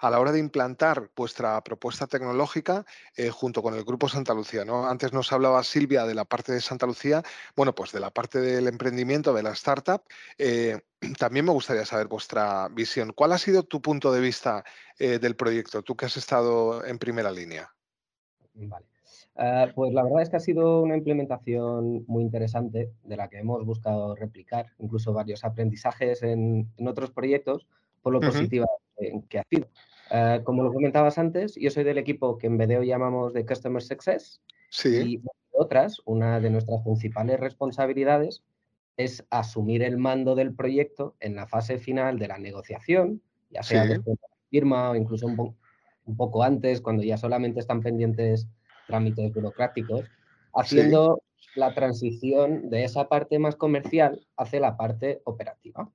[0.00, 2.84] a la hora de implantar vuestra propuesta tecnológica
[3.16, 4.64] eh, junto con el Grupo Santa Lucía.
[4.64, 4.86] ¿no?
[4.86, 7.22] Antes nos hablaba Silvia de la parte de Santa Lucía,
[7.56, 10.02] bueno, pues de la parte del emprendimiento, de la startup.
[10.38, 10.80] Eh,
[11.18, 13.12] también me gustaría saber vuestra visión.
[13.12, 14.64] ¿Cuál ha sido tu punto de vista
[14.98, 17.70] eh, del proyecto, tú que has estado en primera línea?
[18.54, 18.86] Vale.
[19.74, 23.64] pues la verdad es que ha sido una implementación muy interesante de la que hemos
[23.64, 27.68] buscado replicar, incluso varios aprendizajes en, otros proyectos,
[28.02, 28.66] por lo positiva
[29.28, 29.68] que ha sido.
[30.10, 33.82] Eh, como lo comentabas antes, yo soy del equipo que en BDO llamamos de Customer
[33.82, 34.40] Success.
[34.70, 34.88] Sí.
[34.88, 38.42] Y otras, una de nuestras principales responsabilidades
[38.96, 43.86] es asumir el mando del proyecto en la fase final de la negociación, ya sea
[43.86, 45.56] después de la firma o incluso un,
[46.04, 48.48] un, poco antes, cuando ya solamente están pendientes
[48.88, 50.04] trámites burocráticos,
[50.52, 51.22] haciendo
[51.54, 55.90] la transición de esa parte más comercial hacia la parte operativa.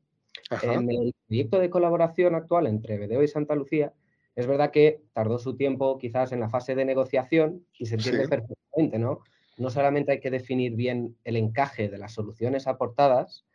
[0.61, 3.91] En el proyecto de colaboración actual entre BDO y Santa Lucía,
[4.35, 8.27] es verdad que tardó su tiempo quizás en la fase de negociación y se entiende
[8.27, 9.21] perfectamente, ¿no?
[9.57, 13.45] No solamente hay que definir bien el encaje de las soluciones aportadas,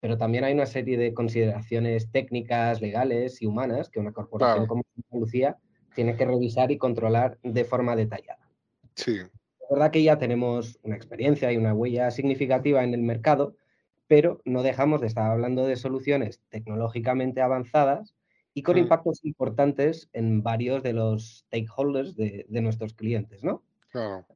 [0.00, 4.82] pero también hay una serie de consideraciones técnicas, legales y humanas que una corporación como
[4.92, 5.56] Santa Lucía
[5.94, 8.50] tiene que revisar y controlar de forma detallada.
[8.96, 9.12] Sí.
[9.12, 13.54] Es verdad que ya tenemos una experiencia y una huella significativa en el mercado,
[14.08, 18.14] pero no dejamos de estar hablando de soluciones tecnológicamente avanzadas
[18.54, 18.80] y con mm.
[18.80, 23.62] impactos importantes en varios de los stakeholders de, nuestros clientes, ¿no?
[23.90, 24.26] Claro.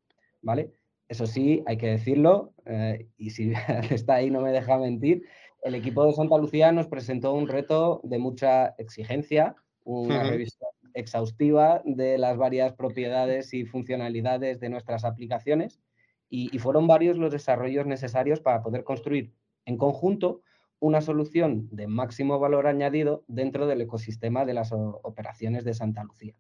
[0.42, 0.70] ¿Vale?
[1.08, 3.52] Eso sí, hay que decirlo, eh, y si
[3.90, 5.26] está ahí no me deja mentir,
[5.62, 11.80] el equipo de Santa Lucía nos presentó un reto de mucha exigencia, una revisión exhaustiva
[11.84, 15.80] de las varias propiedades y funcionalidades de nuestras aplicaciones,
[16.28, 20.42] y fueron varios los desarrollos necesarios para poder construir en conjunto
[20.80, 26.34] una solución de máximo valor añadido dentro del ecosistema de las operaciones de Santa Lucía.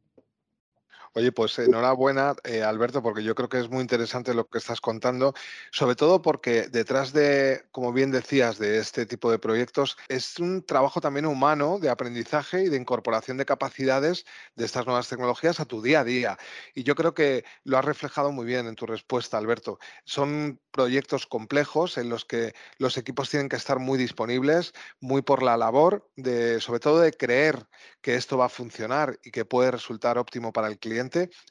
[1.14, 4.80] Oye, pues enhorabuena, eh, Alberto, porque yo creo que es muy interesante lo que estás
[4.80, 5.34] contando,
[5.70, 10.64] sobre todo porque detrás de, como bien decías, de este tipo de proyectos, es un
[10.64, 14.24] trabajo también humano de aprendizaje y de incorporación de capacidades
[14.56, 16.38] de estas nuevas tecnologías a tu día a día.
[16.74, 19.78] Y yo creo que lo has reflejado muy bien en tu respuesta, Alberto.
[20.06, 25.42] Son proyectos complejos en los que los equipos tienen que estar muy disponibles, muy por
[25.42, 27.66] la labor de, sobre todo, de creer
[28.00, 31.01] que esto va a funcionar y que puede resultar óptimo para el cliente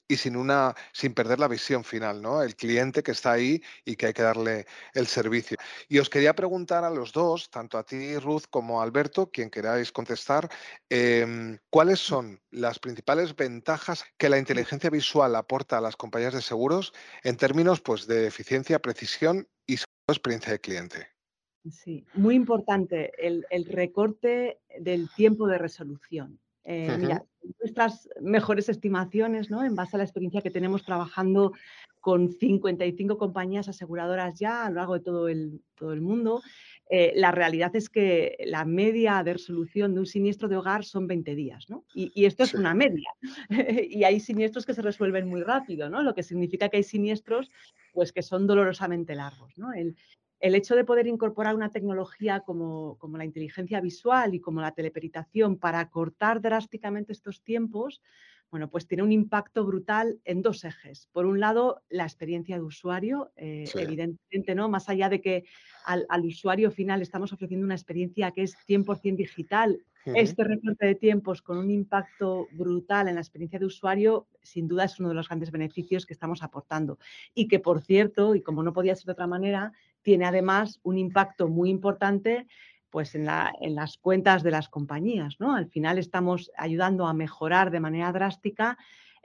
[0.08, 2.42] y sin, una, sin perder la visión final, ¿no?
[2.42, 5.58] El cliente que está ahí y que hay que darle el servicio.
[5.88, 9.50] Y os quería preguntar a los dos, tanto a ti, Ruth, como a Alberto, quien
[9.50, 10.50] queráis contestar,
[10.90, 16.42] em, ¿cuáles son las principales ventajas que la inteligencia visual aporta a las compañías de
[16.42, 21.08] seguros en términos pues, de eficiencia, precisión y experiencia de cliente?
[21.70, 26.40] Sí, muy importante el, recorte del tiempo de resolución.
[26.64, 27.26] Eh, mira,
[27.60, 29.64] nuestras mejores estimaciones, ¿no?
[29.64, 31.54] En base a la experiencia que tenemos trabajando
[32.00, 36.42] con 55 compañías aseguradoras ya a lo largo de todo el, todo el mundo,
[36.90, 41.08] eh, la realidad es que la media de resolución de un siniestro de hogar son
[41.08, 41.86] 20 días, ¿no?
[41.94, 43.10] Y, esto es una media.
[43.90, 46.04] y hay siniestros que se resuelven muy rápido, ¿no?
[46.04, 47.50] Lo que significa que hay siniestros
[47.94, 49.72] pues, que son dolorosamente largos, ¿no?
[49.72, 49.96] El,
[50.42, 55.58] el hecho de poder incorporar una tecnología como, la inteligencia visual y como la teleperitación
[55.58, 58.02] para cortar drásticamente estos tiempos,
[58.50, 61.08] bueno, pues tiene un impacto brutal en dos ejes.
[61.14, 64.68] Por un lado, la experiencia de usuario, eh, evidentemente, ¿no?
[64.68, 65.46] Más allá de que
[65.86, 71.42] al, usuario final estamos ofreciendo una experiencia que es 100% digital este recorte de tiempos
[71.42, 75.28] con un impacto brutal en la experiencia de usuario, sin duda es uno de los
[75.28, 76.98] grandes beneficios que estamos aportando.
[77.34, 80.98] Y que, por cierto, y como no podía ser de otra manera, tiene además un
[80.98, 82.48] impacto muy importante
[82.90, 85.38] pues en, las cuentas de las compañías.
[85.40, 85.56] ¿no?
[85.56, 88.78] Al final estamos ayudando a mejorar de manera drástica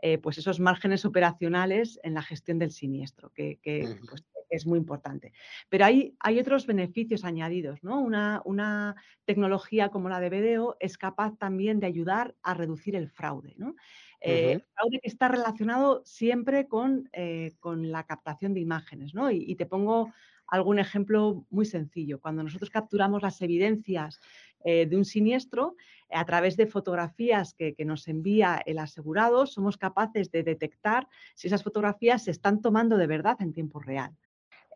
[0.02, 5.32] eh, pues esos márgenes operacionales en la gestión del siniestro, que, pues, es muy importante.
[5.68, 7.82] Pero hay, hay otros beneficios añadidos.
[7.82, 8.00] ¿no?
[8.00, 13.10] Una, una, tecnología como la de BDO es capaz también de ayudar a reducir el
[13.10, 13.54] fraude.
[13.56, 13.74] ¿no?
[14.20, 19.14] Eh, fraude que está relacionado siempre con, eh, con, la captación de imágenes.
[19.14, 19.30] ¿no?
[19.30, 20.12] y te pongo
[20.46, 22.20] algún ejemplo muy sencillo.
[22.20, 24.20] Cuando nosotros capturamos las evidencias
[24.64, 25.76] eh, de un siniestro,
[26.10, 31.62] a través de fotografías que, nos envía el asegurado, somos capaces de detectar si esas
[31.62, 34.16] fotografías se están tomando de verdad en tiempo real.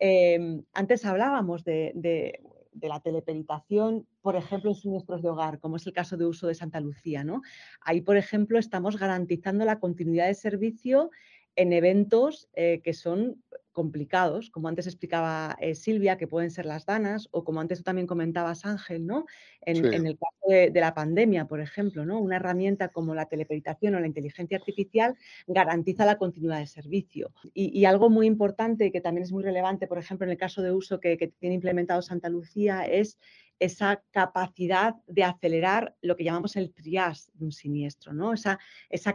[0.03, 2.41] Em, antes hablábamos de,
[2.81, 6.55] la teleperitación, por ejemplo, en siniestros de hogar, como es el caso de uso de
[6.55, 7.23] Santa Lucía.
[7.23, 7.43] ¿no?
[7.81, 11.11] Ahí, por ejemplo, estamos garantizando la continuidad de servicio
[11.55, 16.85] en eventos eh, que son complicados, como antes explicaba eh, Silvia, que pueden ser las
[16.85, 19.25] danas, o como antes tú también comentabas, Ángel, ¿no?
[19.61, 22.19] En, el caso de, la pandemia, por ejemplo, ¿no?
[22.19, 25.15] Una herramienta como la teleperitación o la inteligencia artificial
[25.47, 27.31] garantiza la continuidad de servicio.
[27.53, 30.71] Y, algo muy importante que también es muy relevante, por ejemplo, en el caso de
[30.71, 33.17] uso que, que tiene implementado Santa Lucía, es
[33.61, 38.33] esa capacidad de acelerar lo que llamamos el triage de un siniestro, ¿no?
[38.33, 38.57] Esa,
[38.89, 39.13] esa,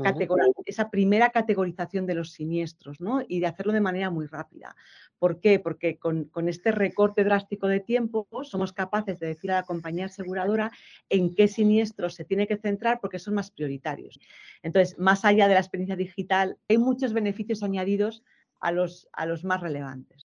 [0.64, 3.22] esa primera categorización de los siniestros, ¿no?
[3.26, 4.76] Y de hacerlo de manera muy rápida.
[5.18, 5.59] ¿Por qué?
[5.59, 10.70] Porque con, este recorte drástico de tiempo somos capaces de decir a la compañía aseguradora
[11.09, 14.20] en qué siniestros se tiene que centrar porque son más prioritarios.
[14.62, 18.22] Entonces, más allá de la experiencia digital, hay muchos beneficios añadidos
[18.61, 20.24] a los, a los más relevantes.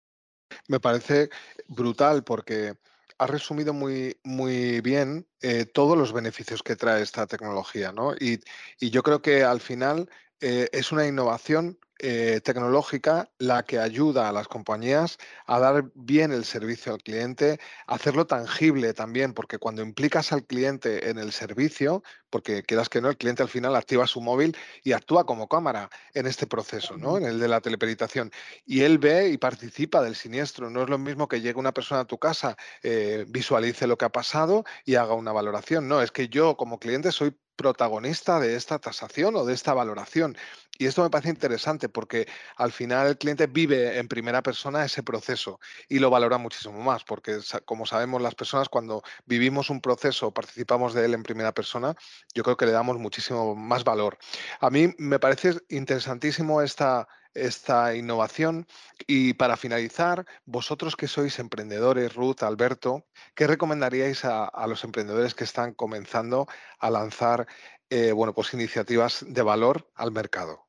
[0.69, 1.31] Me parece
[1.69, 2.75] brutal porque
[3.21, 8.15] ha resumido muy, muy bien eh, todos los beneficios que trae esta tecnología, ¿no?
[8.15, 8.41] Y,
[8.81, 10.09] yo creo que al final
[10.41, 16.33] eh, es una innovación eh, tecnológica la que ayuda a las compañías a dar bien
[16.33, 22.03] el servicio al cliente, hacerlo tangible también, porque cuando implicas al cliente en el servicio,
[22.31, 25.91] porque quieras que no, el cliente al final activa su móvil y actúa como cámara
[26.15, 27.19] en este proceso, ¿no?
[27.19, 28.31] En el de la teleperitación.
[28.65, 30.71] Y él ve y participa del siniestro.
[30.71, 34.07] No es lo mismo que llegue una persona a tu casa, eh, visualice lo que
[34.07, 35.89] ha pasado y haga una valoración.
[35.89, 40.35] No, es que yo como cliente soy protagonista de esta tasación o de esta valoración.
[40.79, 45.03] Y esto me parece interesante porque al final el cliente vive en primera persona ese
[45.03, 50.33] proceso y lo valora muchísimo más, porque como sabemos las personas cuando vivimos un proceso
[50.33, 51.95] participamos de él en primera persona,
[52.33, 54.17] yo creo que le damos muchísimo más valor.
[54.61, 58.67] A mí me parece interesantísimo esta, esta innovación.
[59.07, 65.45] Y para finalizar, vosotros que sois emprendedores, Ruth, Alberto, ¿qué recomendaríais a, los emprendedores que
[65.45, 66.47] están comenzando
[66.79, 67.47] a lanzar
[67.89, 70.67] eh, bueno, pues iniciativas de valor al mercado?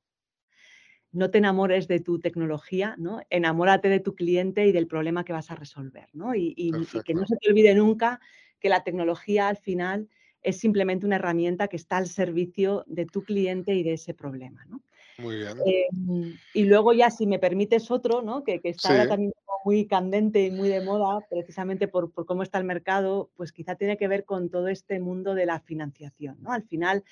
[1.11, 3.19] No te enamores de tu tecnología, ¿no?
[3.29, 6.35] Enamórate de tu cliente y del problema que vas a resolver, ¿no?
[6.35, 6.71] Y, y
[7.03, 8.21] que no se te olvide nunca
[8.61, 10.07] que la tecnología al final
[10.41, 14.65] es simplemente una herramienta que está al servicio de tu cliente y de ese problema,
[14.65, 14.81] ¿no?
[15.17, 15.57] Muy bien.
[15.65, 18.43] Em, y luego ya, si me permites otro, ¿no?
[18.43, 22.57] que, que está también muy candente y muy de moda, precisamente por, por, cómo está
[22.57, 26.37] el mercado, pues quizá tiene que ver con todo este mundo de la financiación.
[26.41, 26.51] ¿no?
[26.51, 27.03] Al final,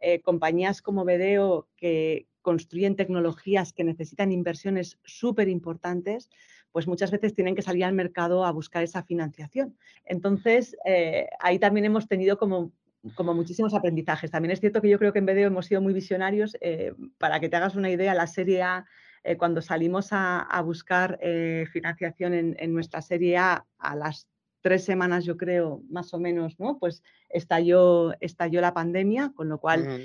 [0.00, 6.30] eh, compañías como Vedeo que construyen tecnologías que necesitan inversiones súper importantes,
[6.72, 9.76] pues muchas veces tienen que salir al mercado a buscar esa financiación.
[10.04, 12.72] Entonces, eh, ahí también hemos tenido como
[13.14, 14.30] como muchísimos aprendizajes.
[14.30, 16.56] También es cierto que yo creo que en BDO hemos sido muy visionarios.
[16.60, 18.86] Eh, para que te hagas una idea, la serie A,
[19.24, 24.28] eh, cuando salimos a, buscar eh, financiación en, nuestra serie A, a las
[24.60, 26.78] tres semanas, yo creo, más o menos, ¿no?
[26.78, 30.04] Pues estalló, estalló la pandemia, con lo cual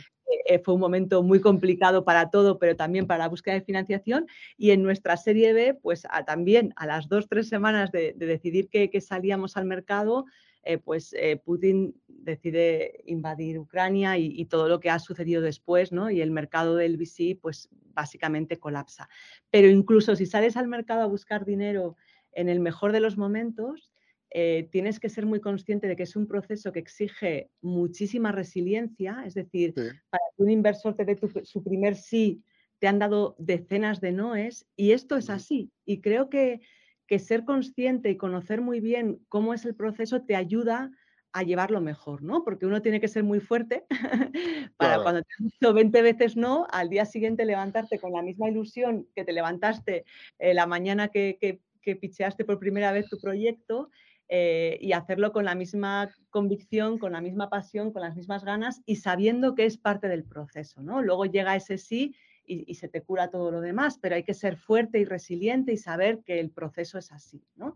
[0.63, 4.27] fue un momento muy complicado para todo, pero también para la búsqueda de financiación.
[4.58, 8.89] Y en nuestra serie B, pues también a las dos, tres semanas de, decidir que,
[8.89, 10.25] que salíamos al mercado,
[10.63, 16.10] eh, pues eh, Putin decide invadir Ucrania y, todo lo que ha sucedido después, ¿no?
[16.10, 19.10] Y el mercado del VC, pues básicamente colapsa.
[19.49, 21.97] Pero incluso si sales al mercado a buscar dinero
[22.32, 23.91] en el mejor de los momentos,
[24.32, 29.23] eh, tienes que ser muy consciente de que es un proceso que exige muchísima resiliencia,
[29.26, 32.41] es decir, para que un inversor te dé su primer sí,
[32.80, 35.71] te han dado decenas de noes, y esto es así.
[35.86, 36.62] Y creo que
[37.08, 40.92] que ser consciente y conocer muy bien cómo es el proceso te ayuda
[41.34, 42.44] a llevarlo mejor, ¿no?
[42.44, 43.86] Porque uno tiene que ser muy fuerte
[44.77, 48.50] para cuando te has dicho 20 veces no, al día siguiente levantarte con la misma
[48.50, 50.06] ilusión que te levantaste
[50.38, 51.60] eh, la mañana que, que,
[51.96, 53.90] picheaste por primera vez tu proyecto
[54.30, 58.82] eh, y hacerlo con la misma convicción, con la misma pasión, con las mismas ganas
[58.86, 60.82] y sabiendo que es parte del proceso.
[60.82, 61.02] ¿no?
[61.02, 62.15] Luego llega ese sí
[62.46, 65.77] y, se te cura todo lo demás, pero hay que ser fuerte y resiliente y
[65.77, 67.44] saber que el proceso es así.
[67.56, 67.75] ¿no?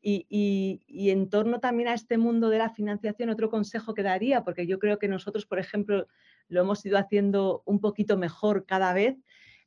[0.00, 0.26] Y,
[0.86, 4.66] y, en torno también a este mundo de la financiación, otro consejo que daría, porque
[4.66, 6.06] yo creo que nosotros, por ejemplo,
[6.48, 9.16] lo hemos ido haciendo un poquito mejor cada vez,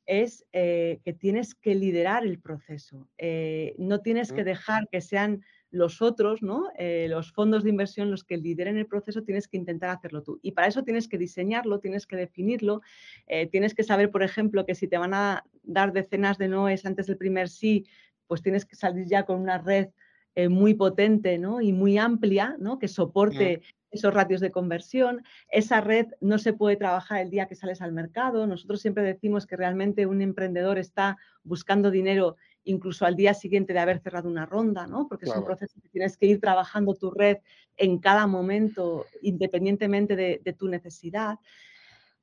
[0.06, 3.08] es eh, que tienes que liderar el proceso.
[3.18, 6.68] Eh, no tienes que dejar que sean los otros, ¿no?
[6.78, 10.38] Eh, los fondos de inversión los que lideren el proceso, tienes que intentar hacerlo tú.
[10.40, 12.82] Y para eso tienes que diseñarlo, tienes que definirlo,
[13.50, 17.06] tienes que saber, por ejemplo, que si te van a dar decenas de noes antes
[17.06, 17.86] del primer sí,
[18.26, 19.88] pues tienes que salir ya con una red
[20.48, 21.60] muy potente ¿no?
[21.60, 22.78] y muy amplia, ¿no?
[22.78, 23.62] que soporte
[23.92, 25.22] esos ratios de conversión.
[25.48, 28.46] Esa red no se puede trabajar el día que sales al mercado.
[28.46, 33.80] Nosotros siempre decimos que realmente un emprendedor está buscando dinero incluso al día siguiente de
[33.80, 35.08] haber cerrado una ronda, ¿no?
[35.08, 37.38] Porque es un proceso que tienes que ir trabajando tu red
[37.76, 41.38] en cada momento, independientemente de, tu necesidad.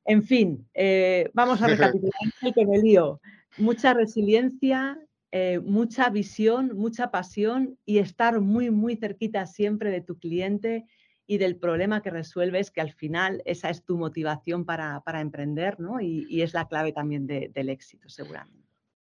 [0.06, 3.22] En fin, eh, vamos a recapitular con el lío.
[3.58, 4.98] Mucha resiliencia,
[5.32, 10.86] eh, mucha visión, mucha pasión y estar muy, muy cerquita siempre de tu cliente
[11.28, 16.02] y del problema que resuelves, que al final esa es tu motivación para, emprender, ¿no?
[16.02, 18.59] Y, es la clave también del éxito, seguramente.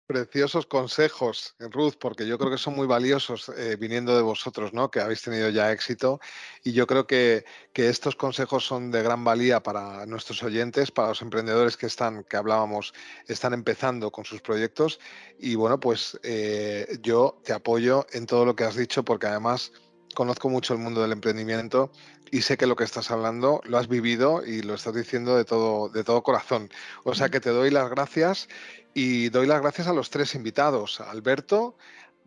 [0.10, 4.90] Preciosos consejos, Ruth, porque yo creo que son muy valiosos eh, viniendo de vosotros, ¿no?
[4.90, 6.20] Que habéis tenido ya éxito.
[6.64, 7.46] Y yo creo que,
[7.76, 12.38] estos consejos son de gran valía para nuestros oyentes, para los emprendedores que están, que
[12.38, 12.92] hablábamos,
[13.28, 15.00] están empezando con sus proyectos.
[15.38, 19.72] Y bueno, pues eh, yo te apoyo en todo lo que has dicho, porque además
[20.16, 21.92] conozco mucho el mundo del emprendimiento
[22.32, 25.46] y sé que lo que estás hablando lo has vivido y lo estás diciendo de
[25.46, 26.70] todo, de todo corazón.
[27.04, 28.48] O sea que te doy las gracias
[28.94, 31.76] y doy las gracias a los tres invitados, a Alberto,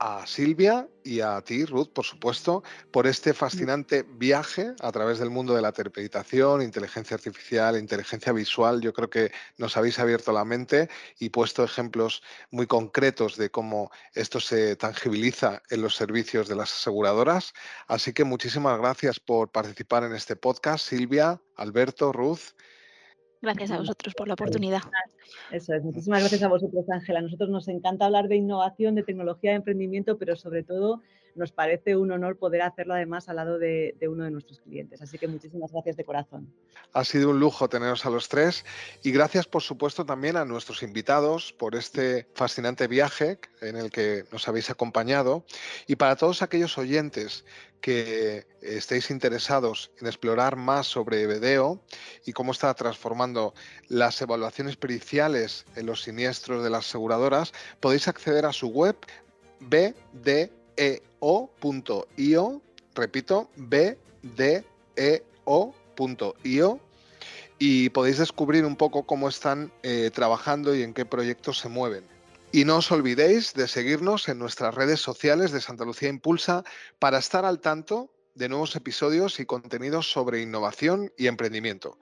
[0.05, 5.31] a Silvia y a ti, Ruth, por supuesto, por este fascinante viaje a través del
[5.31, 8.81] mundo de la interpretación, inteligencia artificial, inteligencia visual.
[8.81, 10.89] Yo creo que nos habéis abierto la mente
[11.21, 16.73] y puesto ejemplos muy concretos de cómo esto se tangibiliza en los servicios de las
[16.73, 17.53] aseguradoras.
[17.87, 22.57] Así que muchísimas gracias por participar en este podcast, Silvia, Alberto, Ruth.
[23.43, 24.83] Gracias a vosotros por la oportunidad.
[25.51, 27.19] Eso es, muchísimas gracias a vosotros, Ángela.
[27.19, 31.03] A nosotros nos encanta hablar de innovación, de tecnología, de emprendimiento, pero sobre todo
[31.35, 35.01] nos parece un honor poder hacerlo además al lado de, uno de nuestros clientes.
[35.03, 36.53] Así que muchísimas gracias de corazón.
[36.93, 38.65] Ha sido un lujo teneros a los tres
[39.03, 44.25] y gracias por supuesto también a nuestros invitados por este fascinante viaje en el que
[44.31, 45.45] nos habéis acompañado
[45.87, 47.45] y para todos aquellos oyentes
[47.81, 51.83] que estéis interesados en explorar más sobre Bedeo
[52.25, 53.55] y cómo está transformando
[53.89, 58.97] las evaluaciones periciales en los siniestros de las aseguradoras, podéis acceder a su web
[60.77, 62.63] bdeo.io,
[62.95, 63.91] repito, bdeo.io
[67.59, 72.05] y podéis descubrir un poco cómo están eh, trabajando y en qué proyectos se mueven.
[72.51, 76.65] Y no os olvidéis de seguirnos en nuestras redes sociales de Santa Lucía Impulsa
[76.99, 81.99] para estar al tanto de nuevos episodios y contenidos sobre innovación y emprendimiento.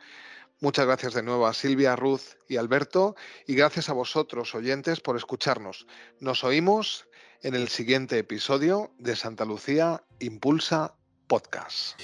[0.60, 3.16] Muchas gracias de nuevo a Silvia, Ruth y Alberto
[3.46, 5.86] y gracias a vosotros oyentes por escucharnos.
[6.20, 7.06] Nos oímos
[7.43, 10.95] en el siguiente episodio de Santa Lucía Impulsa
[11.26, 12.01] Podcast.